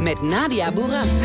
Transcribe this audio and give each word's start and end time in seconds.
Met 0.00 0.22
Nadia 0.22 0.72
Boeras. 0.72 1.22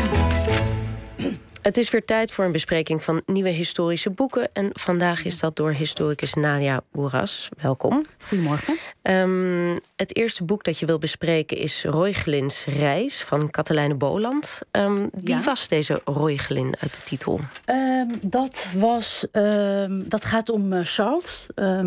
Het 1.64 1.76
is 1.76 1.90
weer 1.90 2.04
tijd 2.04 2.32
voor 2.32 2.44
een 2.44 2.52
bespreking 2.52 3.02
van 3.02 3.22
nieuwe 3.26 3.48
historische 3.48 4.10
boeken. 4.10 4.48
En 4.52 4.70
vandaag 4.72 5.24
is 5.24 5.38
dat 5.38 5.56
door 5.56 5.72
historicus 5.72 6.34
Nadia 6.34 6.80
Boeras. 6.92 7.48
Welkom. 7.62 8.04
Goedemorgen. 8.28 8.78
Um, 9.02 9.78
het 9.96 10.16
eerste 10.16 10.44
boek 10.44 10.64
dat 10.64 10.78
je 10.78 10.86
wil 10.86 10.98
bespreken 10.98 11.56
is 11.56 11.84
Roygelins 11.84 12.64
Reis 12.64 13.22
van 13.22 13.50
Katelijne 13.50 13.94
Boland. 13.94 14.60
Um, 14.72 15.10
wie 15.12 15.36
was 15.36 15.68
deze 15.68 16.00
Roygelin 16.04 16.74
uit 16.80 16.94
de 16.94 17.00
titel? 17.04 17.40
Um, 17.66 18.08
dat, 18.22 18.66
was, 18.76 19.26
dat 19.88 20.24
gaat 20.24 20.48
om 20.48 20.72
uh, 20.72 20.80
Charles, 20.82 21.46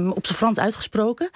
op 0.09 0.25
zijn 0.25 0.37
Frans 0.37 0.59
uitgesproken. 0.59 1.29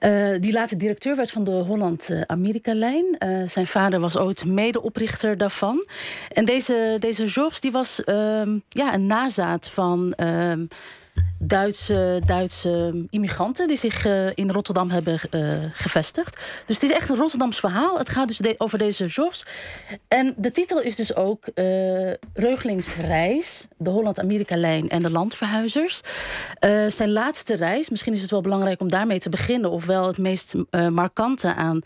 Uh, 0.00 0.40
die 0.40 0.52
later 0.52 0.78
directeur 0.78 1.16
werd 1.16 1.30
van 1.30 1.44
de 1.44 1.50
Holland-Amerika-lijn. 1.50 3.16
Uh, 3.18 3.48
zijn 3.48 3.66
vader 3.66 4.00
was 4.00 4.16
ooit 4.16 4.44
medeoprichter 4.44 5.36
daarvan. 5.36 5.86
En 6.32 6.44
deze, 6.44 6.96
deze 6.98 7.28
Georges 7.28 7.60
die 7.68 7.76
was 7.76 8.00
ja, 8.68 8.94
een 8.94 9.06
nazaat 9.06 9.68
van 9.68 10.14
Duitse, 11.38 12.20
Duitse 12.26 13.06
immigranten 13.10 13.68
die 13.68 13.76
zich 13.76 14.06
uh, 14.06 14.26
in 14.34 14.50
Rotterdam 14.50 14.90
hebben 14.90 15.18
uh, 15.30 15.54
gevestigd. 15.72 16.38
Dus 16.66 16.80
het 16.80 16.90
is 16.90 16.96
echt 16.96 17.08
een 17.08 17.16
Rotterdams 17.16 17.60
verhaal. 17.60 17.98
Het 17.98 18.08
gaat 18.08 18.26
dus 18.28 18.40
over 18.58 18.78
deze 18.78 19.08
Georges. 19.08 19.46
En 20.08 20.34
de 20.36 20.50
titel 20.50 20.80
is 20.80 20.96
dus 20.96 21.14
ook 21.14 21.46
uh, 21.46 21.54
de 23.76 23.90
Holland-Amerika-lijn 23.90 24.88
en 24.88 25.02
de 25.02 25.10
landverhuizers. 25.10 26.00
zijn 26.88 27.12
laatste 27.12 27.54
reis, 27.54 27.88
misschien 27.88 28.12
is 28.12 28.20
het 28.20 28.30
wel 28.30 28.40
belangrijk 28.40 28.80
om 28.80 28.90
daarmee 28.90 29.18
te 29.18 29.28
beginnen, 29.28 29.70
ofwel 29.70 30.06
het 30.06 30.18
meest 30.18 30.54
markante 30.90 31.54
aan 31.54 31.80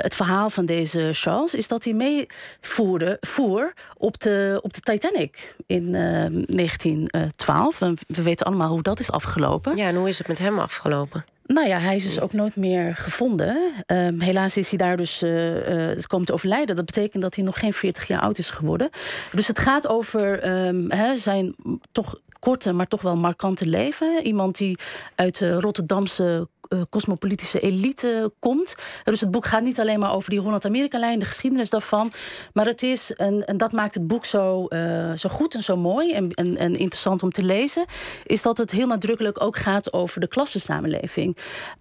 het 0.00 0.14
verhaal 0.14 0.50
van 0.50 0.66
deze 0.66 1.08
Charles, 1.12 1.54
is 1.54 1.68
dat 1.68 1.84
hij 1.84 1.92
meevoerde 1.92 3.16
voer 3.20 3.72
op 3.96 4.20
de, 4.20 4.58
op 4.62 4.74
de 4.74 4.80
Titanic 4.80 5.56
in 5.66 5.92
1912. 5.92 7.80
En 7.80 7.96
we 8.06 8.22
weten 8.22 8.33
allemaal 8.42 8.70
hoe 8.70 8.82
dat 8.82 9.00
is 9.00 9.10
afgelopen. 9.10 9.76
Ja, 9.76 9.86
en 9.86 9.96
hoe 9.96 10.08
is 10.08 10.18
het 10.18 10.28
met 10.28 10.38
hem 10.38 10.58
afgelopen? 10.58 11.24
Nou 11.46 11.68
ja, 11.68 11.78
hij 11.78 11.96
is 11.96 12.04
dus 12.04 12.20
ook 12.20 12.32
nooit 12.32 12.56
meer 12.56 12.94
gevonden. 12.94 13.72
Um, 13.86 14.20
helaas 14.20 14.56
is 14.56 14.68
hij 14.68 14.78
daar 14.78 14.96
dus 14.96 15.22
uh, 15.22 15.90
uh, 15.90 16.02
komen 16.06 16.26
te 16.26 16.32
overlijden. 16.32 16.76
Dat 16.76 16.84
betekent 16.84 17.22
dat 17.22 17.34
hij 17.34 17.44
nog 17.44 17.58
geen 17.58 17.72
40 17.72 18.06
jaar 18.06 18.20
oud 18.20 18.38
is 18.38 18.50
geworden. 18.50 18.90
Dus 19.32 19.46
het 19.46 19.58
gaat 19.58 19.88
over 19.88 20.48
um, 20.66 20.90
he, 20.90 21.16
zijn 21.16 21.54
toch 21.92 22.18
korte, 22.38 22.72
maar 22.72 22.86
toch 22.86 23.02
wel 23.02 23.16
markante 23.16 23.66
leven. 23.66 24.22
Iemand 24.22 24.58
die 24.58 24.78
uit 25.14 25.38
de 25.38 25.60
Rotterdamse 25.60 26.24
uh, 26.24 26.40
cosmopolitische 26.90 27.60
elite 27.60 28.32
komt. 28.38 28.74
Dus 29.04 29.20
het 29.20 29.30
boek 29.30 29.46
gaat 29.46 29.62
niet 29.62 29.80
alleen 29.80 29.98
maar 29.98 30.14
over 30.14 30.30
die 30.30 30.40
Holland-Amerika-lijn, 30.40 31.18
de 31.18 31.24
geschiedenis 31.24 31.70
daarvan. 31.70 32.12
Maar 32.52 32.66
het 32.66 32.82
is, 32.82 33.12
en, 33.12 33.46
en 33.46 33.56
dat 33.56 33.72
maakt 33.72 33.94
het 33.94 34.06
boek 34.06 34.24
zo, 34.24 34.66
uh, 34.68 35.12
zo 35.14 35.28
goed 35.28 35.54
en 35.54 35.62
zo 35.62 35.76
mooi 35.76 36.12
en, 36.12 36.28
en, 36.30 36.74
interessant 36.74 37.22
om 37.22 37.30
te 37.30 37.44
lezen, 37.44 37.84
is 38.26 38.42
dat 38.42 38.58
het 38.58 38.70
heel 38.70 38.86
nadrukkelijk 38.86 39.42
ook 39.42 39.56
gaat 39.56 39.92
over 39.92 40.20
de 40.20 40.28
klassensamenleving 40.28 41.36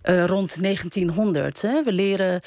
uh, 0.10 0.26
rond 0.26 0.62
1900. 0.62 1.62
Hè. 1.62 1.84
We 1.84 1.92
leren 1.92 2.42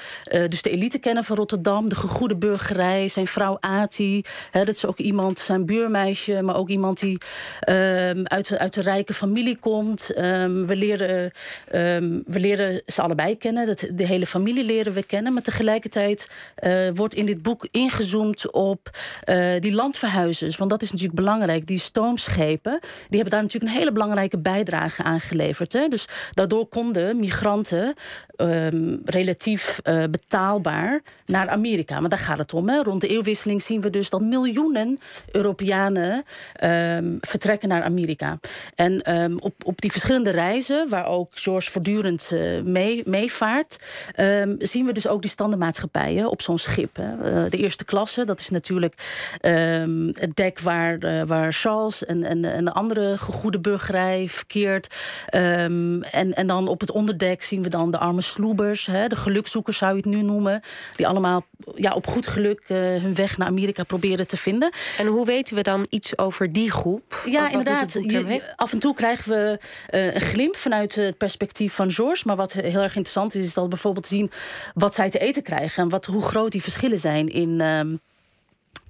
dus 0.49 0.63
de 0.63 0.71
elite 0.71 0.99
kennen 0.99 1.25
van 1.25 1.37
Rotterdam, 1.37 1.89
de 1.89 1.97
gegoede 1.97 2.37
burgerij, 2.37 3.09
zijn 3.09 3.27
vrouw 3.27 3.57
Ati. 3.61 4.23
Hè, 4.51 4.65
dat 4.65 4.75
is 4.75 4.87
ook 4.87 4.99
iemand, 4.99 5.39
zijn 5.39 5.67
buurmeisje, 5.67 6.43
maar 6.43 6.57
ook 6.57 6.69
iemand 6.69 7.01
die 7.01 7.19
ehm, 7.61 8.23
uit, 8.25 8.59
uit 8.59 8.75
de 8.75 8.81
rijke 8.81 9.15
familie 9.15 9.57
komt. 9.57 10.19
Um, 10.19 10.67
we 10.67 10.77
leren. 10.77 11.31
Um, 11.75 12.25
we 12.27 12.41
leren 12.41 12.83
ze 12.87 13.03
allebei 13.03 13.39
kennen. 13.39 13.67
Dat, 13.67 13.87
de 13.93 14.07
hele 14.07 14.27
familie 14.27 14.65
leren 14.65 14.93
we 14.93 15.03
kennen. 15.03 15.33
Maar 15.33 15.43
tegelijkertijd 15.43 16.31
uh, 16.65 16.89
wordt 16.95 17.15
in 17.15 17.27
dit 17.27 17.43
boek 17.43 17.69
ingezoomd 17.71 18.51
op 18.51 18.91
uh, 19.25 19.61
die 19.61 19.73
landverhuizers. 19.73 20.57
Want 20.57 20.71
dat 20.71 20.83
is 20.83 20.91
natuurlijk 20.91 21.19
belangrijk. 21.19 21.67
Die 21.67 21.79
stoomschepen 21.79 22.79
die 22.81 23.21
hebben 23.21 23.31
daar 23.31 23.43
natuurlijk 23.43 23.73
een 23.73 23.79
hele 23.79 23.93
belangrijke 23.93 24.39
bijdrage 24.39 25.03
aan 25.03 25.21
geleverd. 25.21 25.73
Hè? 25.73 25.89
Dus 25.89 26.09
daardoor 26.31 26.67
konden 26.67 27.19
migranten 27.19 27.95
um, 28.37 29.01
relatief 29.05 29.81
uh, 29.85 30.05
betaalbaar 30.11 31.03
naar 31.27 31.49
Amerika. 31.49 32.01
Maar 32.01 32.11
daar 32.11 32.19
gaat 32.19 32.39
het 32.39 32.55
om. 32.55 32.71
Rond 32.71 33.01
de 33.01 33.09
eeuwwisseling 33.09 33.63
zien 33.63 33.81
we 33.81 33.91
dus 33.91 34.11
dat 34.11 34.21
miljoenen 34.21 34.99
Europeanen 35.31 36.25
um, 36.65 37.19
vertrekken 37.21 37.69
naar 37.69 37.83
Amerika. 37.83 38.39
En 38.75 39.21
um, 39.21 39.39
op, 39.39 39.55
op 39.65 39.81
die 39.81 39.91
verschillende 39.91 40.31
reizen, 40.31 40.89
waar 40.89 41.07
ook 41.07 41.33
George 41.35 41.71
voortdurend 41.71 42.16
mee, 42.65 43.03
meevaart, 43.05 43.79
um, 44.21 44.57
zien 44.59 44.87
we 44.87 44.93
dus 44.93 45.09
ook 45.09 45.23
die 45.23 45.31
standaardmaatschappijen 45.31 46.31
op 46.31 46.43
zo'n 46.43 46.59
schip. 46.59 46.97
Hè. 46.97 47.05
Uh, 47.05 47.51
de 47.51 47.57
eerste 47.57 47.85
klasse, 47.85 48.25
dat 48.25 48.41
is 48.41 48.51
natuurlijk 48.51 48.95
um, 49.43 50.13
het 50.15 50.37
dek 50.37 50.61
waar, 50.61 51.05
uh, 51.05 51.23
waar 51.23 51.53
Charles 51.53 52.05
en, 52.05 52.25
en, 52.25 52.45
en 52.45 52.65
de 52.65 52.73
andere 52.73 53.19
gegoede 53.19 53.61
burgerij 53.61 54.29
verkeert. 54.29 54.95
Um, 55.35 56.03
en, 56.03 56.35
en 56.35 56.47
dan 56.47 56.69
op 56.69 56.81
het 56.81 56.91
onderdek 56.91 57.43
zien 57.43 57.63
we 57.63 57.69
dan 57.69 57.91
de 57.91 57.99
arme 57.99 58.23
sloebers, 58.23 58.87
hè, 58.87 59.07
de 59.07 59.17
gelukzoekers 59.17 59.79
zou 59.79 59.91
je 59.91 59.97
het 59.97 60.07
nu 60.07 60.23
noemen, 60.23 60.61
die 60.97 61.07
allemaal 61.07 61.45
ja, 61.75 61.93
op 61.93 62.07
goed 62.07 62.27
geluk 62.27 62.63
hun 62.67 63.15
weg 63.15 63.39
naar 63.39 63.49
Amerika 63.49 63.83
proberen 63.83 64.27
te 64.27 64.37
vinden. 64.37 64.71
En 64.99 65.07
hoe 65.07 65.27
weten 65.27 65.57
we 65.57 65.63
dan 65.63 65.87
iets 65.91 66.19
over 66.19 66.53
die 66.53 66.71
groep? 66.71 67.23
Ja, 67.27 67.51
inderdaad. 67.51 67.93
Je, 67.93 68.43
af 68.57 68.73
en 68.73 68.79
toe 68.79 68.95
krijgen 68.95 69.31
we 69.31 69.59
een 69.87 70.21
glimp 70.21 70.57
vanuit 70.57 70.95
het 70.95 71.17
perspectief 71.17 71.75
van 71.75 71.91
George. 71.91 72.06
Maar 72.25 72.37
wat 72.37 72.53
heel 72.53 72.83
erg 72.83 72.97
interessant 72.97 73.35
is, 73.35 73.45
is 73.45 73.55
dat 73.55 73.69
bijvoorbeeld 73.69 74.09
te 74.09 74.15
zien 74.15 74.31
wat 74.75 74.95
zij 74.95 75.11
te 75.11 75.19
eten 75.19 75.43
krijgen 75.43 75.83
en 75.83 75.89
wat, 75.89 76.05
hoe 76.05 76.23
groot 76.23 76.53
die 76.53 76.63
verschillen 76.63 76.99
zijn 76.99 77.29
in. 77.29 77.61
Um, 77.61 78.01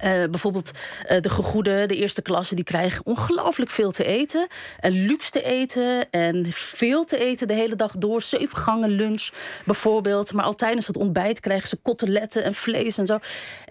uh, 0.05 0.11
bijvoorbeeld 0.31 0.71
uh, 1.11 1.21
de 1.21 1.29
gegoede, 1.29 1.87
de 1.87 1.97
eerste 1.97 2.23
klasse, 2.23 2.55
die 2.55 2.65
krijgen 2.65 3.07
ongelooflijk 3.07 3.71
veel 3.71 3.91
te 3.91 4.05
eten. 4.05 4.47
En 4.81 4.93
luxe 4.93 5.31
te 5.31 5.43
eten 5.43 6.11
en 6.11 6.47
veel 6.51 7.05
te 7.05 7.19
eten 7.19 7.49
de 7.49 7.55
hele 7.55 7.77
dag 7.77 7.93
door. 7.99 8.23
Zeven 8.23 8.59
gangen 8.59 8.91
lunch 8.91 9.29
bijvoorbeeld. 9.65 10.33
Maar 10.33 10.45
al 10.45 10.55
tijdens 10.55 10.87
het 10.87 10.97
ontbijt 10.97 11.41
krijgen 11.41 11.69
ze 11.69 11.77
koteletten 11.77 12.45
en 12.45 12.55
vlees 12.55 12.99
en 12.99 13.07
zo. 13.07 13.19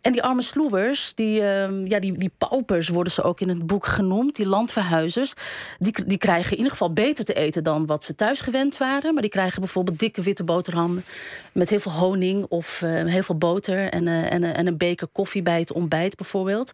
En 0.02 0.12
die 0.12 0.24
arme 0.24 0.42
sloebers, 0.42 1.14
die, 1.16 1.42
uh, 1.42 1.88
ja, 1.88 2.00
die, 2.00 2.18
die 2.18 2.32
paupers 2.38 2.88
worden 2.88 3.14
ze 3.14 3.24
ook 3.24 3.42
in 3.42 3.50
het 3.50 3.68
boek 3.68 3.86
genoemd, 3.86 4.36
die 4.36 4.48
landverhuizers, 4.48 5.34
die, 5.80 6.06
die 6.06 6.18
krijgen 6.18 6.52
in 6.52 6.58
ieder 6.58 6.72
geval 6.72 6.94
beter 6.94 7.26
te 7.26 7.34
eten 7.34 7.64
dan 7.64 7.86
wat 7.86 8.04
ze 8.04 8.16
thuis 8.16 8.42
gewend 8.42 8.78
waren. 8.78 9.14
Maar 9.14 9.22
die 9.22 9.32
krijgen 9.32 9.60
bijvoorbeeld 9.60 10.00
dikke 10.00 10.22
witte 10.22 10.44
boterhammen 10.44 11.06
met 11.52 11.70
heel 11.70 11.80
veel 11.80 11.92
honing 11.92 12.46
of 12.50 12.82
uh, 12.82 13.06
heel 13.06 13.24
veel 13.24 13.38
boter 13.38 13.90
en, 13.90 14.08
en, 14.08 14.68
een 14.68 14.78
beker 14.78 15.08
koffie 15.08 15.42
bij 15.42 15.60
het 15.60 15.74
ontbijt 15.74 16.15
bijvoorbeeld. 16.16 16.72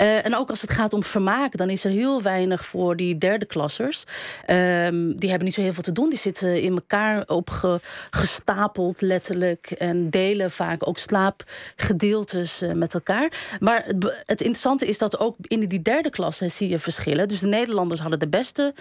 Uh, 0.00 0.24
en 0.26 0.36
ook 0.36 0.50
als 0.50 0.60
het 0.60 0.70
gaat 0.70 0.92
om 0.92 1.02
vermaak, 1.02 1.56
dan 1.56 1.70
is 1.70 1.84
er 1.84 1.90
heel 1.90 2.22
weinig 2.22 2.64
voor 2.66 2.96
die 2.96 3.18
derde 3.18 3.46
klassers. 3.46 4.04
Ehm, 4.46 5.12
die 5.16 5.28
hebben 5.28 5.46
niet 5.46 5.54
zo 5.54 5.60
heel 5.60 5.72
veel 5.72 5.82
te 5.82 5.92
doen. 5.92 6.08
Die 6.08 6.18
zitten 6.18 6.62
in 6.62 6.72
elkaar 6.72 7.26
opgestapeld 7.26 9.00
letterlijk 9.00 9.70
en 9.70 10.10
delen 10.10 10.50
vaak 10.50 10.88
ook 10.88 10.98
slaapgedeeltes 10.98 12.62
eh, 12.62 12.72
met 12.72 12.94
elkaar. 12.94 13.56
Maar 13.60 13.84
het, 13.86 14.22
het, 14.26 14.40
interessante 14.40 14.86
is 14.86 14.98
dat 14.98 15.18
ook 15.18 15.36
in 15.40 15.68
die 15.68 15.82
derde 15.82 16.10
klasse 16.10 16.48
zie 16.48 16.68
je 16.68 16.78
verschillen. 16.78 17.28
Dus 17.28 17.40
de 17.40 17.46
Nederlanders 17.46 18.00
hadden 18.00 18.18
de 18.18 18.28
beste 18.28 18.74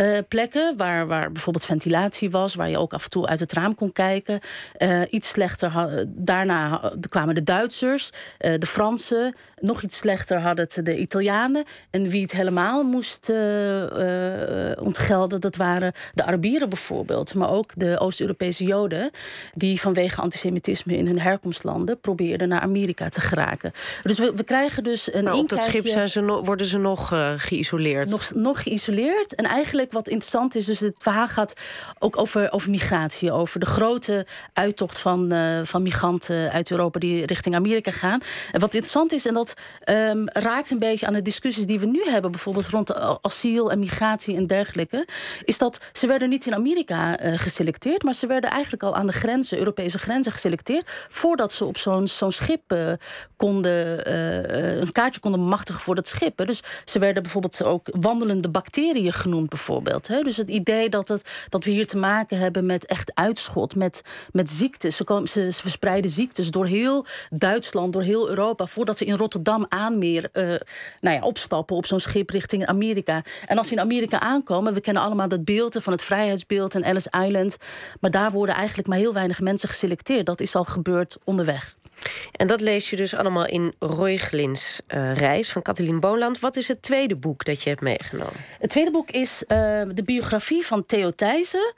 uh, 0.00 0.18
plekken, 0.28 0.76
waar, 0.76 1.06
waar 1.06 1.32
bijvoorbeeld 1.32 1.64
ventilatie 1.64 2.30
was, 2.30 2.54
waar 2.54 2.68
je 2.68 2.78
ook 2.78 2.94
af 2.94 3.04
en 3.04 3.10
toe 3.10 3.26
uit 3.26 3.40
het 3.40 3.52
raam 3.52 3.74
kon 3.74 3.92
kijken. 3.92 4.40
Iets 5.10 5.28
slechter, 5.28 6.04
daarna 6.06 6.92
kwamen 7.08 7.34
de 7.34 7.42
Duitsers, 7.42 8.10
de 8.38 8.66
Fransen. 8.66 9.34
Nog 9.64 9.82
iets 9.82 9.96
slechter 9.96 10.40
hadden 10.40 10.64
het 10.64 10.86
de 10.86 10.98
Italianen. 10.98 11.64
En 11.90 12.08
wie 12.08 12.22
het 12.22 12.32
helemaal 12.32 12.82
moest 12.82 13.32
ontgelden, 14.78 15.40
dat 15.40 15.56
waren 15.56 15.92
de 16.14 16.24
Arabieren 16.24 16.68
bijvoorbeeld. 16.68 17.34
Maar 17.34 17.50
ook 17.50 17.70
de 17.74 17.98
Oost-Europese 17.98 18.64
Joden, 18.64 19.10
die 19.54 19.80
vanwege 19.80 20.20
antisemitisme 20.20 20.96
in 20.96 21.06
hun 21.06 21.20
herkomstlanden 21.20 22.00
probeerden 22.00 22.48
naar 22.48 22.60
Amerika 22.60 23.08
te 23.08 23.20
geraken. 23.20 23.72
Dus 24.02 24.18
we, 24.18 24.32
we 24.34 24.42
krijgen 24.44 24.82
dus 24.82 25.12
een. 25.12 25.24
Maar 25.24 25.34
op 25.34 25.48
dat 25.48 25.62
schip 25.62 25.86
zijn 25.86 26.08
ze 26.08 26.20
no 26.20 26.44
worden 26.44 26.66
ze 26.66 26.78
nog 26.78 27.12
uh, 27.12 27.32
geïsoleerd? 27.36 28.10
Nog, 28.10 28.34
nog 28.34 28.62
geïsoleerd. 28.62 29.34
En 29.34 29.44
eigenlijk 29.44 29.92
wat 29.92 30.08
interessant 30.08 30.54
is, 30.54 30.64
dus 30.64 30.80
het 30.80 30.96
verhaal 30.98 31.28
gaat 31.28 31.54
ook 31.98 32.18
over, 32.18 32.52
over 32.52 32.70
migratie, 32.70 33.32
over 33.32 33.60
de 33.60 33.66
grote 33.66 34.26
uittocht 34.52 34.98
van, 34.98 35.32
van 35.64 35.82
migranten 35.82 36.52
uit 36.52 36.70
Europa 36.70 36.98
die 36.98 37.26
richting 37.26 37.54
Amerika 37.54 37.90
gaan. 37.90 38.20
En 38.52 38.60
wat 38.60 38.74
interessant 38.74 39.12
is, 39.12 39.26
en 39.26 39.34
dat 39.34 39.53
um, 39.88 40.28
raakt 40.28 40.70
een 40.70 40.78
beetje 40.78 41.06
aan 41.06 41.12
de 41.12 41.22
discussies 41.22 41.66
die 41.66 41.80
we 41.80 41.86
nu 41.86 42.04
hebben, 42.04 42.30
bijvoorbeeld 42.30 42.66
rond 42.66 42.94
asiel 43.22 43.70
en 43.70 43.78
migratie 43.78 44.36
en 44.36 44.46
dergelijke. 44.46 45.06
Is 45.44 45.58
dat 45.58 45.80
ze 45.92 46.06
werden 46.06 46.28
niet 46.28 46.46
in 46.46 46.54
Amerika 46.54 47.24
uh, 47.24 47.38
geselecteerd, 47.38 48.02
maar 48.02 48.14
ze 48.14 48.26
werden 48.26 48.50
eigenlijk 48.50 48.82
al 48.82 48.94
aan 48.94 49.06
de 49.06 49.12
grenzen, 49.12 49.58
Europese 49.58 49.98
grenzen 49.98 50.32
geselecteerd, 50.32 50.90
voordat 51.08 51.52
ze 51.52 51.64
op 51.64 51.76
zo'n 51.76 52.32
schip 52.32 52.72
uh, 52.72 52.92
konden, 53.36 54.08
uh, 54.08 54.80
een 54.80 54.92
kaartje 54.92 55.20
konden 55.20 55.40
bemachtigen 55.40 55.80
voor 55.80 55.94
dat 55.94 56.08
schip. 56.08 56.46
Dus 56.46 56.62
ze 56.84 56.98
werden 56.98 57.22
bijvoorbeeld 57.22 57.64
ook 57.64 57.88
wandelende 58.00 58.48
bacteriën 58.48 59.12
genoemd, 59.12 59.48
bijvoorbeeld. 59.48 60.06
Hè? 60.06 60.22
Dus 60.22 60.36
het 60.36 60.50
idee 60.50 60.88
dat, 60.88 61.22
dat 61.48 61.64
we 61.64 61.70
hier 61.70 61.86
te 61.86 61.98
maken 61.98 62.38
hebben 62.38 62.66
met 62.66 62.86
echt 62.86 63.14
uitschot, 63.14 63.74
met, 63.74 64.02
met 64.32 64.50
ziektes. 64.50 64.96
Ze, 64.96 65.04
komen, 65.04 65.28
ze, 65.28 65.52
ze 65.52 65.60
verspreiden 65.60 66.10
ziektes 66.10 66.50
door 66.50 66.66
heel 66.66 67.06
Duitsland, 67.30 67.92
door 67.92 68.02
heel 68.02 68.28
Europa, 68.28 68.66
voordat 68.66 68.98
ze 68.98 69.04
in 69.04 69.16
Rotterdam 69.16 69.32
aanmeer 69.68 70.28
uh, 70.32 70.44
nou 71.00 71.16
ja, 71.16 71.22
opstappen 71.22 71.76
op 71.76 71.86
zo'n 71.86 72.00
schip 72.00 72.30
richting 72.30 72.66
Amerika. 72.66 73.22
En 73.46 73.58
als 73.58 73.68
ze 73.68 73.74
in 73.74 73.80
Amerika 73.80 74.20
aankomen, 74.20 74.74
we 74.74 74.80
kennen 74.80 75.02
allemaal 75.02 75.28
dat 75.28 75.44
beeld 75.44 75.76
van 75.80 75.92
het 75.92 76.02
vrijheidsbeeld 76.02 76.74
en 76.74 76.82
Ellis 76.82 77.06
Island. 77.06 77.56
Maar 78.00 78.10
daar 78.10 78.30
worden 78.30 78.54
eigenlijk 78.54 78.88
maar 78.88 78.98
heel 78.98 79.12
weinig 79.12 79.40
mensen 79.40 79.68
geselecteerd. 79.68 80.26
Dat 80.26 80.40
is 80.40 80.56
al 80.56 80.64
gebeurd 80.64 81.18
onderweg. 81.24 81.76
En 82.32 82.46
dat 82.46 82.60
lees 82.60 82.90
je 82.90 82.96
dus 82.96 83.14
allemaal 83.14 83.46
in 83.46 83.74
Royglins 83.78 84.80
uh, 84.94 85.16
Reis 85.16 85.52
van 85.52 85.62
Kathleen 85.62 86.00
Boland. 86.00 86.40
Wat 86.40 86.56
is 86.56 86.68
het 86.68 86.82
tweede 86.82 87.16
boek 87.16 87.44
dat 87.44 87.62
je 87.62 87.68
hebt 87.68 87.80
meegenomen? 87.80 88.32
Het 88.60 88.70
tweede 88.70 88.90
boek 88.90 89.10
is 89.10 89.42
uh, 89.42 89.48
de 89.94 90.02
biografie 90.04 90.66
van 90.66 90.86
Theo 90.86 91.10
Thijssen. 91.10 91.74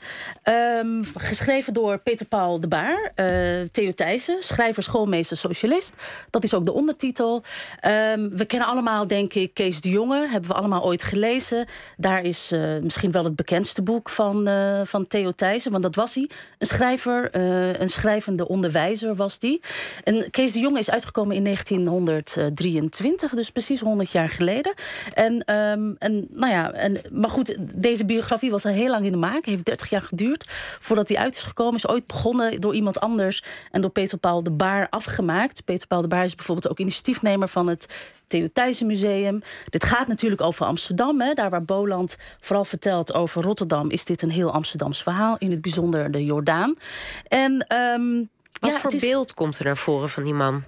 Um, 0.78 1.04
geschreven 1.16 1.72
door 1.72 1.98
Peter 1.98 2.26
Paul 2.26 2.60
de 2.60 2.68
Baar. 2.68 3.12
Uh, 3.16 3.68
Theo 3.72 3.92
Thijssen, 3.92 4.42
schrijver, 4.42 4.82
schoolmeester, 4.82 5.36
socialist. 5.36 5.94
Dat 6.30 6.44
is 6.44 6.54
ook 6.54 6.64
de 6.64 6.72
ondertitel. 6.72 7.34
Um, 7.34 8.36
we 8.36 8.44
kennen 8.46 8.68
allemaal, 8.68 9.06
denk 9.06 9.34
ik, 9.34 9.54
Kees 9.54 9.80
de 9.80 9.90
Jonge. 9.90 10.28
Hebben 10.28 10.50
we 10.50 10.56
allemaal 10.56 10.84
ooit 10.84 11.02
gelezen. 11.02 11.66
Daar 11.96 12.22
is 12.22 12.52
misschien 12.80 13.10
wel 13.10 13.24
het 13.24 13.36
bekendste 13.36 13.82
boek 13.82 14.10
van, 14.10 14.48
van 14.84 15.06
Theo 15.06 15.32
Thijssen. 15.32 15.70
Want 15.70 15.82
dat 15.82 15.94
was 15.94 16.14
hij. 16.14 16.30
Een 16.58 16.66
schrijver, 16.66 17.36
een 17.80 17.88
schrijvende 17.88 18.48
onderwijzer 18.48 19.14
was 19.14 19.38
die. 19.38 19.60
En 20.06 20.30
Kees 20.30 20.52
de 20.52 20.58
Jonge 20.58 20.78
is 20.78 20.90
uitgekomen 20.90 21.36
in 21.36 21.44
1923, 21.44 23.34
dus 23.34 23.50
precies 23.50 23.80
100 23.80 24.10
jaar 24.10 24.28
geleden. 24.28 24.74
En, 25.14 25.32
um, 25.32 25.96
en 25.98 26.26
nou 26.30 26.52
ja, 26.52 26.72
en, 26.72 27.00
maar 27.12 27.30
goed, 27.30 27.56
deze 27.82 28.04
biografie 28.04 28.50
was 28.50 28.64
al 28.64 28.72
heel 28.72 28.90
lang 28.90 29.04
in 29.04 29.10
de 29.10 29.18
maak. 29.18 29.44
Heeft 29.44 29.64
30 29.64 29.90
jaar 29.90 30.02
geduurd 30.02 30.44
voordat 30.80 31.08
hij 31.08 31.18
uit 31.18 31.36
is 31.36 31.42
gekomen. 31.42 31.74
Is 31.74 31.88
ooit 31.88 32.06
begonnen 32.06 32.60
door 32.60 32.74
iemand 32.74 33.00
anders 33.00 33.42
en 33.70 33.80
door 33.80 33.90
Peter 33.90 34.18
Paul 34.18 34.42
de 34.42 34.50
Baar 34.50 34.86
afgemaakt. 34.90 35.64
Peter 35.64 35.86
Paul 35.86 36.00
de 36.00 36.08
Baar 36.08 36.24
is 36.24 36.34
bijvoorbeeld 36.34 36.68
ook 36.68 36.78
initiatiefnemer 36.78 37.48
van 37.48 37.66
het 37.66 37.86
Theo 38.26 38.46
Thijssen 38.52 38.86
Museum. 38.86 39.42
Dit 39.68 39.84
gaat 39.84 40.06
natuurlijk 40.06 40.42
over 40.42 40.66
Amsterdam. 40.66 41.20
Hè. 41.20 41.32
Daar 41.32 41.50
waar 41.50 41.64
Boland 41.64 42.16
vooral 42.40 42.64
vertelt 42.64 43.14
over 43.14 43.42
Rotterdam... 43.42 43.90
is 43.90 44.04
dit 44.04 44.22
een 44.22 44.30
heel 44.30 44.52
Amsterdams 44.52 45.02
verhaal. 45.02 45.36
In 45.38 45.50
het 45.50 45.60
bijzonder 45.60 46.10
de 46.10 46.24
Jordaan. 46.24 46.76
En 47.28 47.66
um, 47.74 48.28
wat 48.60 48.78
voor 48.78 48.94
beeld 49.00 49.34
komt 49.34 49.58
er 49.58 49.64
naar 49.64 49.76
voren 49.76 50.08
van 50.08 50.24
die 50.24 50.34
man? 50.34 50.64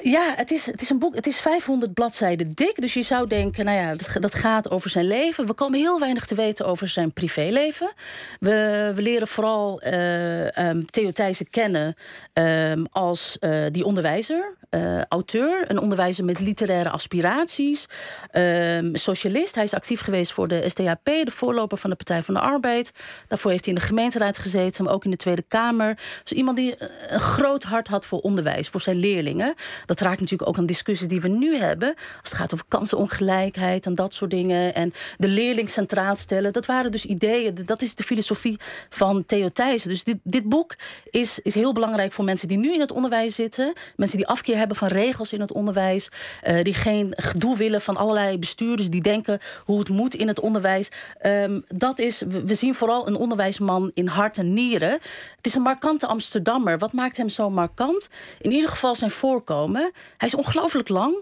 Ja, 0.00 0.32
het 0.36 0.50
is, 0.50 0.66
het 0.66 0.82
is 0.82 0.90
een 0.90 0.98
boek. 0.98 1.14
Het 1.14 1.26
is 1.26 1.40
500 1.40 1.94
bladzijden 1.94 2.52
dik. 2.54 2.80
Dus 2.80 2.94
je 2.94 3.02
zou 3.02 3.26
denken, 3.26 3.64
nou 3.64 3.78
ja, 3.78 3.94
dat, 3.94 4.16
dat 4.20 4.34
gaat 4.34 4.70
over 4.70 4.90
zijn 4.90 5.06
leven. 5.06 5.46
We 5.46 5.52
komen 5.52 5.78
heel 5.78 6.00
weinig 6.00 6.26
te 6.26 6.34
weten 6.34 6.66
over 6.66 6.88
zijn 6.88 7.12
privéleven. 7.12 7.92
We, 8.40 8.92
we 8.94 9.02
leren 9.02 9.28
vooral 9.28 9.82
uh, 9.84 10.46
um, 10.46 10.86
Theo 10.86 11.10
Thijssen 11.10 11.50
kennen 11.50 11.96
um, 12.32 12.86
als 12.90 13.36
uh, 13.40 13.66
die 13.70 13.84
onderwijzer. 13.84 14.54
Uh, 14.74 15.02
auteur, 15.08 15.70
een 15.70 15.78
onderwijzer 15.78 16.24
met 16.24 16.40
literaire 16.40 16.90
aspiraties, 16.90 17.86
um, 18.32 18.96
socialist. 18.96 19.54
Hij 19.54 19.64
is 19.64 19.74
actief 19.74 20.00
geweest 20.00 20.32
voor 20.32 20.48
de 20.48 20.68
SDAP, 20.68 21.04
de 21.04 21.30
voorloper 21.30 21.78
van 21.78 21.90
de 21.90 21.96
Partij 21.96 22.22
van 22.22 22.34
de 22.34 22.40
Arbeid. 22.40 22.92
Daarvoor 23.28 23.50
heeft 23.50 23.64
hij 23.64 23.74
in 23.74 23.80
de 23.80 23.86
gemeenteraad 23.86 24.38
gezeten, 24.38 24.84
maar 24.84 24.92
ook 24.92 25.04
in 25.04 25.10
de 25.10 25.16
Tweede 25.16 25.44
Kamer. 25.48 25.98
Dus 26.22 26.32
iemand 26.32 26.56
die 26.56 26.74
een 27.08 27.20
groot 27.20 27.62
hart 27.62 27.88
had 27.88 28.06
voor 28.06 28.18
onderwijs, 28.20 28.68
voor 28.68 28.80
zijn 28.80 28.96
leerlingen. 28.96 29.54
Dat 29.86 30.00
raakt 30.00 30.20
natuurlijk 30.20 30.48
ook 30.48 30.58
aan 30.58 30.66
discussies 30.66 31.08
die 31.08 31.20
we 31.20 31.28
nu 31.28 31.56
hebben. 31.56 31.94
Als 31.94 32.30
het 32.30 32.34
gaat 32.34 32.52
over 32.52 32.66
kansenongelijkheid 32.68 33.86
en 33.86 33.94
dat 33.94 34.14
soort 34.14 34.30
dingen. 34.30 34.74
En 34.74 34.92
de 35.18 35.28
leerling 35.28 35.70
centraal 35.70 36.16
stellen. 36.16 36.52
Dat 36.52 36.66
waren 36.66 36.90
dus 36.90 37.04
ideeën. 37.04 37.54
Dat 37.64 37.82
is 37.82 37.94
de 37.94 38.02
filosofie 38.02 38.58
van 38.88 39.24
Theo 39.24 39.48
Thijssen. 39.48 39.90
Dus 39.90 40.04
dit, 40.04 40.18
dit 40.22 40.48
boek 40.48 40.76
is, 41.10 41.38
is 41.38 41.54
heel 41.54 41.72
belangrijk 41.72 42.12
voor 42.12 42.24
mensen 42.24 42.48
die 42.48 42.58
nu 42.58 42.72
in 42.72 42.80
het 42.80 42.92
onderwijs 42.92 43.34
zitten. 43.34 43.72
Mensen 43.96 44.16
die 44.16 44.26
afkeer 44.26 44.56
hebben 44.62 44.88
van 44.88 44.88
regels 44.88 45.32
in 45.32 45.40
het 45.40 45.52
onderwijs. 45.52 46.08
Uh, 46.46 46.62
die 46.62 46.74
geen 46.74 47.12
gedoe 47.16 47.56
willen 47.56 47.80
van 47.80 47.96
allerlei 47.96 48.38
bestuurders 48.38 48.90
die 48.90 49.02
denken 49.02 49.38
hoe 49.64 49.78
het 49.78 49.88
moet 49.88 50.14
in 50.14 50.28
het 50.28 50.40
onderwijs. 50.40 50.90
Um, 51.26 51.64
dat 51.68 51.98
is, 51.98 52.22
we 52.44 52.54
zien 52.54 52.74
vooral 52.74 53.08
een 53.08 53.16
onderwijsman 53.16 53.90
in 53.94 54.06
hart 54.06 54.38
en 54.38 54.52
nieren. 54.52 54.90
Het 55.36 55.46
is 55.46 55.54
een 55.54 55.62
markante 55.62 56.06
Amsterdammer. 56.06 56.78
Wat 56.78 56.92
maakt 56.92 57.16
hem 57.16 57.28
zo 57.28 57.50
markant? 57.50 58.08
In 58.40 58.52
ieder 58.52 58.70
geval 58.70 58.94
zijn 58.94 59.10
voorkomen. 59.10 59.92
Hij 60.16 60.28
is 60.28 60.34
ongelooflijk 60.34 60.88
lang 60.88 61.14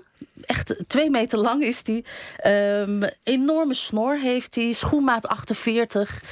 echt 0.51 0.75
twee 0.87 1.11
meter 1.11 1.39
lang 1.39 1.63
is 1.63 1.83
hij. 1.85 2.05
Um, 2.81 3.03
enorme 3.23 3.75
snor 3.75 4.19
heeft 4.19 4.55
hij. 4.55 4.73
Schoenmaat 4.73 5.29
48. 5.29 6.23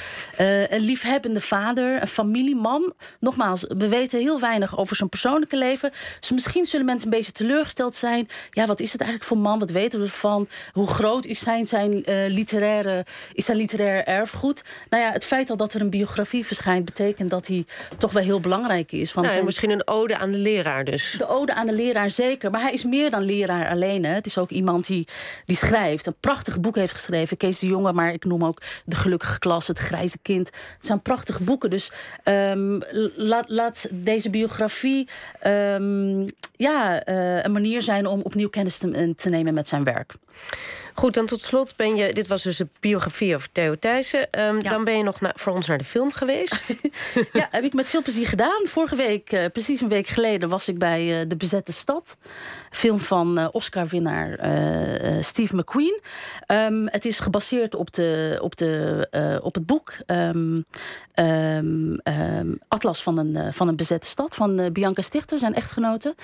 Uh, 0.40 0.62
eh, 0.62 0.70
een 0.70 0.80
liefhebbende 0.80 1.40
vader. 1.40 2.00
Een 2.00 2.06
familieman. 2.06 2.92
Nogmaals, 3.20 3.64
we 3.68 3.88
weten 3.88 4.20
heel 4.20 4.40
weinig 4.40 4.78
over 4.78 4.96
zijn 4.96 5.08
persoonlijke 5.08 5.56
leven. 5.56 5.90
Dus 6.20 6.30
misschien 6.30 6.66
zullen 6.66 6.86
mensen 6.86 7.08
een 7.08 7.16
beetje 7.16 7.32
teleurgesteld 7.32 7.94
zijn. 7.94 8.28
Ja, 8.50 8.66
wat 8.66 8.80
is 8.80 8.92
het 8.92 9.00
eigenlijk 9.00 9.30
voor 9.30 9.38
man? 9.38 9.58
Wat 9.58 9.70
weten 9.70 9.98
we 9.98 10.04
ervan? 10.04 10.48
Hoe 10.72 10.86
groot 10.86 11.24
is 11.24 11.38
zijn, 11.38 11.66
zijn, 11.66 12.10
uh, 12.10 12.30
literaire, 12.30 13.04
is 13.32 13.44
zijn 13.44 13.56
literaire 13.56 14.02
erfgoed? 14.02 14.64
Nou 14.90 15.02
ja, 15.02 15.12
het 15.12 15.24
feit 15.24 15.50
al 15.50 15.56
dat 15.56 15.74
er 15.74 15.80
een 15.80 15.90
biografie 15.90 16.46
verschijnt... 16.46 16.84
betekent 16.84 17.30
dat 17.30 17.46
hij 17.46 17.64
toch 17.98 18.12
wel 18.12 18.22
heel 18.22 18.40
belangrijk 18.40 18.92
is. 18.92 19.12
Van 19.12 19.22
nou, 19.22 19.34
zijn... 19.34 19.44
Misschien 19.44 19.70
een 19.70 19.86
ode 19.88 20.16
aan 20.16 20.30
de 20.30 20.38
leraar 20.38 20.84
dus. 20.84 21.14
De 21.18 21.28
ode 21.28 21.54
aan 21.54 21.66
de 21.66 21.72
leraar, 21.72 22.10
zeker. 22.10 22.50
Maar 22.50 22.60
hij 22.60 22.72
is 22.72 22.84
meer 22.84 23.10
dan 23.10 23.22
leraar 23.22 23.66
Het 23.86 24.26
is 24.26 24.38
ook 24.38 24.50
iemand 24.50 24.86
die, 24.86 25.06
die 25.44 25.56
schrijft. 25.56 26.06
Een 26.06 26.14
prachtig 26.20 26.60
boek 26.60 26.74
heeft 26.74 26.92
geschreven. 26.92 27.36
Kees 27.36 27.58
de 27.58 27.66
Jonge, 27.66 27.92
maar 27.92 28.12
ik 28.12 28.24
noem 28.24 28.44
ook 28.44 28.62
De 28.84 28.96
Gelukkige 28.96 29.38
Klas, 29.38 29.66
Het 29.66 29.78
Grijze 29.78 30.18
Kind. 30.22 30.46
Het 30.76 30.86
zijn 30.86 31.02
prachtige 31.02 31.42
boeken. 31.42 31.70
Dus 31.70 31.92
um, 32.24 32.82
laat, 33.16 33.48
laat 33.48 33.88
deze 33.90 34.30
biografie 34.30 35.08
um, 35.46 36.26
ja, 36.56 37.08
uh, 37.08 37.42
een 37.42 37.52
manier 37.52 37.82
zijn 37.82 38.06
om 38.06 38.20
opnieuw 38.20 38.48
kennis 38.48 38.78
te 39.16 39.28
nemen 39.28 39.54
met 39.54 39.68
zijn 39.68 39.84
werk. 39.84 40.14
Goed, 40.98 41.14
dan 41.14 41.26
tot 41.26 41.40
slot 41.40 41.76
ben 41.76 41.96
je. 41.96 42.12
Dit 42.12 42.26
was 42.28 42.42
dus 42.42 42.56
de 42.56 42.68
biografie 42.80 43.34
over 43.34 43.52
Theo 43.52 43.74
Thijssen. 43.74 44.20
Um, 44.40 44.62
ja. 44.62 44.70
Dan 44.70 44.84
ben 44.84 44.96
je 44.96 45.02
nog 45.02 45.20
na, 45.20 45.32
voor 45.34 45.52
ons 45.52 45.66
naar 45.66 45.78
de 45.78 45.84
film 45.84 46.12
geweest. 46.12 46.74
ja, 47.32 47.48
heb 47.50 47.64
ik 47.64 47.74
met 47.74 47.88
veel 47.88 48.02
plezier 48.02 48.26
gedaan. 48.26 48.60
Vorige 48.64 48.96
week, 48.96 49.32
uh, 49.32 49.44
precies 49.52 49.80
een 49.80 49.88
week 49.88 50.06
geleden, 50.06 50.48
was 50.48 50.68
ik 50.68 50.78
bij 50.78 51.20
uh, 51.20 51.28
De 51.28 51.36
Bezette 51.36 51.72
Stad. 51.72 52.16
Film 52.70 52.98
van 52.98 53.38
uh, 53.38 53.48
Oscar-winnaar 53.52 54.38
Steve 55.20 55.56
McQueen. 55.56 56.00
Um, 56.46 56.88
het 56.88 57.04
is 57.04 57.20
gebaseerd 57.20 57.74
op, 57.74 57.92
de, 57.92 58.38
op, 58.42 58.56
de, 58.56 59.40
op 59.42 59.54
het 59.54 59.66
boek 59.66 59.94
um, 60.06 60.64
Atlas 62.68 63.02
van 63.02 63.18
een, 63.18 63.52
van 63.52 63.68
een 63.68 63.76
bezette 63.76 64.08
stad 64.08 64.34
van 64.34 64.72
Bianca 64.72 65.02
Stichter, 65.02 65.38
zijn 65.38 65.54
echtgenote. 65.54 66.14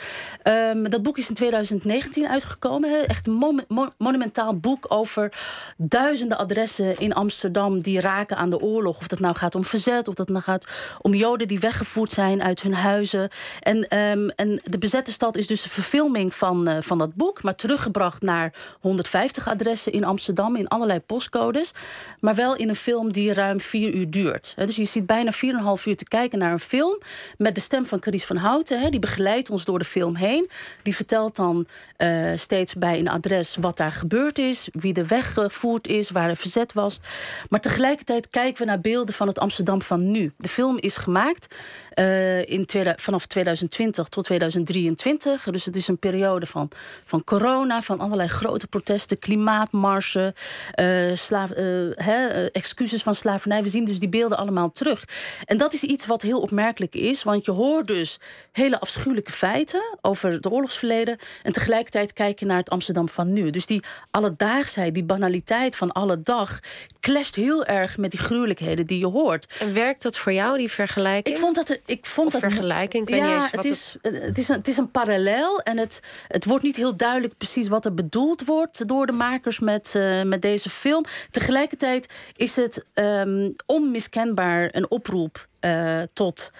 dat 0.89 1.03
boek 1.03 1.19
is 1.19 1.29
in 1.29 1.35
2019 1.35 2.29
uitgekomen. 2.29 3.09
Echt 3.09 3.27
een 3.27 3.33
mo 3.33 3.55
mo 3.69 3.89
monumentaal 4.05 4.57
boek 4.57 4.85
over 4.89 5.33
duizenden 5.77 6.39
adressen 6.39 6.99
in 6.99 7.15
Amsterdam 7.15 7.81
die 7.81 8.01
raken 8.01 8.37
aan 8.37 8.51
de 8.51 8.61
oorlog. 8.61 8.99
Of 8.99 9.09
dat 9.09 9.21
nou 9.21 9.37
gaat 9.37 9.55
om 9.55 9.65
verzet, 9.65 10.09
of 10.09 10.15
dat 10.15 10.29
nou 10.29 10.43
gaat 10.43 10.67
om 11.01 11.15
Joden 11.15 11.49
die 11.49 11.61
weggevoerd 11.61 12.11
zijn 12.11 12.43
uit 12.43 12.63
hun 12.63 12.75
huizen. 12.75 13.29
En, 13.61 13.99
um, 13.99 14.31
en 14.31 14.61
de 14.65 14.79
bezette 14.79 15.13
stad 15.13 15.37
is 15.37 15.47
dus 15.47 15.63
de 15.63 15.69
verfilming 15.69 16.35
van, 16.35 16.69
uh, 16.69 16.77
van 16.81 16.99
dat 16.99 17.15
boek, 17.15 17.43
maar 17.43 17.55
teruggebracht 17.55 18.23
naar 18.23 18.53
150 18.81 19.49
adressen 19.49 19.93
in 19.93 20.05
Amsterdam 20.05 20.57
in 20.57 20.69
allerlei 20.69 21.01
postcodes. 21.01 21.73
Maar 22.21 22.35
wel 22.35 22.57
in 22.57 22.69
een 22.69 22.75
film 22.75 23.13
die 23.13 23.33
ruim 23.33 23.61
vier 23.61 23.95
uur 23.95 24.11
duurt. 24.11 24.55
Dus 24.57 24.77
je 24.77 24.85
ziet 24.85 25.07
bijna 25.07 25.33
4,5 25.33 25.87
uur 25.87 25.97
te 25.97 26.05
kijken 26.09 26.39
naar 26.39 26.53
een 26.53 26.59
film 26.59 26.99
met 27.39 27.55
de 27.55 27.61
stem 27.61 27.87
van 27.87 27.99
Carice 27.99 28.27
van 28.27 28.37
Houten. 28.37 28.91
Die 28.91 29.01
begeleidt 29.01 29.51
ons 29.51 29.65
door 29.65 29.79
de 29.79 29.85
film 29.85 30.15
heen. 30.15 30.51
Die 30.83 30.97
vertelt 30.97 31.37
dan 31.37 31.67
uh, 31.99 32.33
steeds 32.35 32.75
bij 32.75 32.99
een 32.99 33.09
adres 33.09 33.57
wat 33.57 33.77
daar 33.77 33.84
gebeurd 33.93 34.39
is, 34.39 34.69
wie 34.73 34.95
er 34.95 35.07
weggevoerd 35.07 35.87
is, 35.87 36.11
waar 36.11 36.29
er 36.29 36.37
verzet 36.37 36.73
was. 36.73 37.01
Maar 37.49 37.61
tegelijkertijd 37.61 38.31
kijken 38.31 38.65
we 38.65 38.71
naar 38.71 38.81
beelden 38.81 39.15
van 39.15 39.27
het 39.27 39.39
Amsterdam 39.39 39.83
van 39.83 40.11
nu. 40.11 40.33
De 40.37 40.49
film 40.49 40.79
is 40.79 40.97
gemaakt 40.97 41.55
uh, 41.95 42.49
in 42.49 42.67
vanaf 42.97 43.27
2020 43.27 44.09
tot 44.09 44.25
2023. 44.25 45.45
Dus 45.51 45.65
het 45.65 45.77
is 45.77 45.89
een 45.89 45.99
periode 45.99 46.47
van, 46.47 46.71
van 47.05 47.25
corona, 47.25 47.83
van 47.83 48.01
allerlei 48.01 48.29
grote 48.29 48.67
protesten, 48.67 49.19
klimaatmarsen, 49.19 50.35
uh, 50.81 51.15
slaaf, 51.15 51.51
uh, 51.57 52.55
excuses 52.57 53.03
van 53.03 53.15
slavernij. 53.15 53.63
We 53.63 53.69
zien 53.69 53.85
dus 53.85 53.99
die 53.99 54.09
beelden 54.09 54.39
allemaal 54.39 54.73
terug. 54.73 55.05
En 55.45 55.57
dat 55.57 55.75
is 55.75 55.83
iets 55.83 56.07
wat 56.07 56.23
heel 56.23 56.41
opmerkelijk 56.41 56.95
is, 56.95 57.23
want 57.23 57.45
je 57.45 57.53
hoort 57.53 57.87
dus 57.87 58.19
hele 58.53 58.81
afschuwelijke 58.81 59.33
feiten 59.33 59.99
over 60.01 60.31
het 60.31 60.51
oorlogsverleden. 60.51 61.19
En 61.43 61.53
tegelijkertijd 61.53 62.13
kijk 62.13 62.39
je 62.39 62.47
naar 62.47 62.57
het 62.57 62.71
Amsterdam 62.71 63.09
van 63.09 63.33
nu. 63.33 63.51
Dus 63.51 63.67
die 63.67 63.74
alledaagsheid, 64.11 64.95
die 64.95 65.05
banaliteit 65.05 65.77
van 65.77 65.93
alle 65.93 66.23
dag, 66.23 66.59
clasht 67.01 67.35
heel 67.35 67.65
erg 67.65 67.97
met 67.99 68.11
die 68.11 68.21
gruwelijkheden 68.21 68.87
die 68.87 68.99
je 68.99 69.07
hoort. 69.07 69.57
En 69.61 69.75
werkt 69.75 70.03
dat 70.03 70.19
voor 70.19 70.33
jou, 70.33 70.59
die 70.59 70.71
vergelijking? 70.71 71.37
Ik 71.37 71.43
vond 71.43 71.55
dat. 71.55 71.79
Ik 71.87 72.07
vond 72.07 72.33
dat 72.33 72.41
vergelijking. 72.41 73.09
Ik 73.09 73.15
ja, 73.15 73.49
het, 73.51 73.65
is, 73.65 73.97
het... 74.03 74.39
is 74.39 74.49
een, 74.49 74.57
het 74.57 74.69
is 74.69 74.77
een 74.77 74.91
parallel. 74.91 75.61
En 75.61 75.79
het, 75.79 76.01
het 76.29 76.45
wordt 76.45 76.65
niet 76.65 76.77
heel 76.77 76.97
duidelijk 76.97 77.37
precies 77.37 77.69
wat 77.69 77.85
er 77.85 77.95
bedoeld 77.95 78.45
wordt 78.45 78.89
door 78.89 79.07
de 79.07 79.13
makers 79.13 79.59
met, 79.59 79.95
uh, 79.97 80.23
met 80.23 80.43
deze 80.43 80.71
film. 80.71 81.05
Tegelijkertijd 81.31 82.13
is 82.37 82.57
het 82.57 82.85
um, 82.95 83.55
onmiskenbaar 83.67 84.69
een 84.73 84.91
oproep 84.91 85.47
uh, 85.61 86.03
tot 86.13 86.51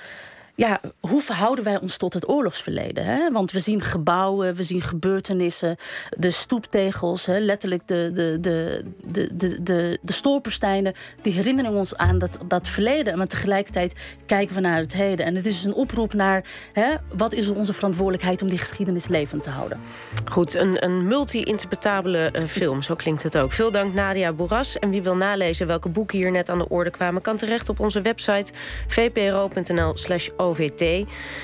ja, 0.55 0.81
hoe 1.01 1.23
verhouden 1.23 1.65
wij 1.65 1.81
ons 1.81 1.97
tot 1.97 2.13
het 2.13 2.29
oorlogsverleden? 2.29 3.05
Hè? 3.05 3.29
Want 3.29 3.51
we 3.51 3.59
zien 3.59 3.81
gebouwen, 3.81 4.55
we 4.55 4.63
zien 4.63 4.81
gebeurtenissen, 4.81 5.77
de 6.17 6.31
stoeptegels, 6.31 7.27
hè? 7.27 7.39
letterlijk 7.39 7.89
de, 7.89 8.11
de, 8.15 8.39
de, 8.41 8.85
de, 9.05 9.37
de, 9.37 9.63
de, 9.63 9.99
de 10.03 10.13
stolpersteinen, 10.13 10.95
die 11.23 11.33
herinneren 11.33 11.73
ons 11.73 11.97
aan 11.97 12.19
dat, 12.19 12.39
dat 12.49 12.69
verleden. 12.69 13.19
Maar 13.19 13.27
tegelijkertijd 13.27 14.01
kijken 14.27 14.55
we 14.55 14.61
naar 14.61 14.79
het 14.79 14.93
heden. 14.93 15.27
En 15.27 15.35
het 15.35 15.47
is 15.47 15.65
een 15.65 15.75
oproep 15.75 16.13
naar 16.13 16.45
hè, 16.73 16.95
wat 17.17 17.33
is 17.33 17.49
onze 17.49 17.73
verantwoordelijkheid 17.73 18.43
om 18.43 18.49
die 18.49 18.59
geschiedenis 18.59 19.09
levend 19.09 19.43
te 19.43 19.51
houden. 19.51 19.81
Goed, 20.25 20.55
een, 20.55 20.85
een 20.85 21.07
multi-interpretabele 21.07 22.33
uh, 22.39 22.45
film, 22.45 22.83
zo 22.83 22.95
klinkt 22.95 23.23
het 23.23 23.39
ook. 23.39 23.53
Veel 23.53 23.71
dank 23.71 23.95
Nadia 23.95 24.33
Boeras. 24.33 24.79
En 24.79 24.91
wie 24.91 25.03
wil 25.03 25.17
nalezen 25.17 25.67
welke 25.67 25.89
boeken 25.89 26.19
hier 26.19 26.31
net 26.31 26.49
aan 26.49 26.59
de 26.59 26.69
orde 26.69 26.91
kwamen, 26.91 27.23
kan 27.23 27.37
terecht 27.37 27.69
op 27.69 27.81
onze 27.81 28.01
website 28.01 28.53
vpro.nl/slash 28.87 30.29
OVT. 30.45 31.07